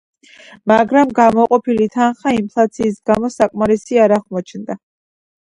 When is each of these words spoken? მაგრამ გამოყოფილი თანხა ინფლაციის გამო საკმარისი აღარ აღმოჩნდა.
მაგრამ 0.69 1.11
გამოყოფილი 1.19 1.87
თანხა 1.97 2.33
ინფლაციის 2.39 2.99
გამო 3.11 3.31
საკმარისი 3.35 4.01
აღარ 4.07 4.17
აღმოჩნდა. 4.19 4.81